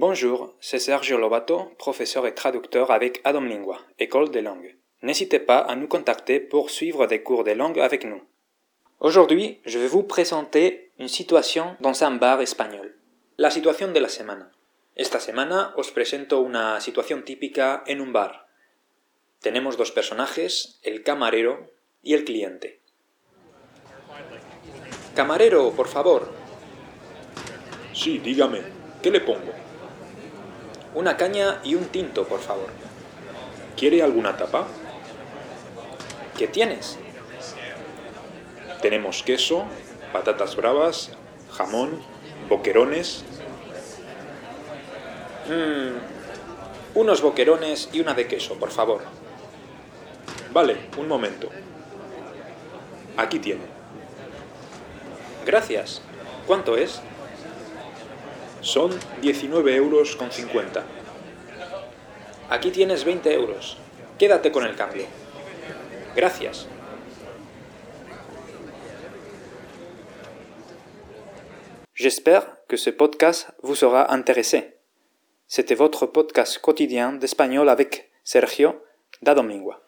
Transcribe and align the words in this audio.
Bonjour, 0.00 0.54
c'est 0.60 0.78
Sergio 0.78 1.18
Lobato, 1.18 1.72
professeur 1.76 2.24
et 2.28 2.32
traducteur 2.32 2.92
avec 2.92 3.20
Adam 3.24 3.40
Lingua, 3.40 3.80
école 3.98 4.30
des 4.30 4.42
langues. 4.42 4.76
N'hésitez 5.02 5.40
pas 5.40 5.58
à 5.58 5.74
nous 5.74 5.88
contacter 5.88 6.38
pour 6.38 6.70
suivre 6.70 7.08
des 7.08 7.24
cours 7.24 7.42
de 7.42 7.50
langue 7.50 7.80
avec 7.80 8.04
nous. 8.04 8.22
Aujourd'hui, 9.00 9.58
je 9.64 9.80
vais 9.80 9.88
vous 9.88 10.04
présenter 10.04 10.92
une 11.00 11.08
situation 11.08 11.74
dans 11.80 12.04
un 12.04 12.12
bar 12.12 12.40
espagnol. 12.40 12.94
La 13.38 13.50
situación 13.50 13.92
de 13.92 13.98
la 13.98 14.08
semana. 14.08 14.52
Esta 14.94 15.18
semana 15.18 15.74
os 15.76 15.90
presento 15.90 16.42
una 16.42 16.80
situación 16.80 17.24
típica 17.24 17.82
en 17.88 18.00
un 18.00 18.12
bar. 18.12 18.46
Tenemos 19.40 19.76
dos 19.76 19.90
personajes, 19.90 20.78
el 20.84 21.02
camarero 21.02 21.72
y 22.04 22.14
el 22.14 22.24
cliente. 22.24 22.78
Camarero, 25.16 25.72
por 25.72 25.88
favor, 25.88 26.30
Sí, 27.92 28.18
dígame, 28.18 28.62
¿qué 29.02 29.10
le 29.10 29.20
pongo? 29.20 29.67
Una 30.98 31.16
caña 31.16 31.60
y 31.62 31.76
un 31.76 31.84
tinto, 31.84 32.26
por 32.26 32.40
favor. 32.40 32.66
¿Quiere 33.76 34.02
alguna 34.02 34.36
tapa? 34.36 34.66
¿Qué 36.36 36.48
tienes? 36.48 36.98
Tenemos 38.82 39.22
queso, 39.22 39.64
patatas 40.12 40.56
bravas, 40.56 41.12
jamón, 41.52 42.02
boquerones. 42.48 43.22
Mm, 45.46 46.98
unos 46.98 47.22
boquerones 47.22 47.90
y 47.92 48.00
una 48.00 48.14
de 48.14 48.26
queso, 48.26 48.54
por 48.58 48.72
favor. 48.72 49.02
Vale, 50.52 50.88
un 50.96 51.06
momento. 51.06 51.48
Aquí 53.16 53.38
tiene. 53.38 53.62
Gracias. 55.46 56.02
¿Cuánto 56.48 56.76
es? 56.76 57.00
Son 58.68 58.90
19 59.22 59.76
euros 59.76 60.14
con 60.14 60.30
50. 60.30 60.84
Aquí 62.50 62.70
tienes 62.70 63.02
20 63.06 63.32
euros. 63.32 63.78
Quédate 64.18 64.52
con 64.52 64.62
el 64.62 64.76
cambio. 64.76 65.06
Gracias. 66.14 66.66
J'espère 71.94 72.58
que 72.68 72.76
ce 72.76 72.90
podcast 72.90 73.48
vous 73.62 73.74
sera 73.74 74.12
intéressé. 74.12 74.76
C'était 75.46 75.74
votre 75.74 76.04
podcast 76.04 76.58
quotidien 76.58 77.14
d'espagnol 77.14 77.70
avec 77.70 78.10
Sergio 78.22 78.84
da 79.22 79.32
Domingua. 79.32 79.80